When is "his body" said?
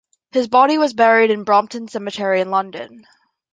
0.31-0.79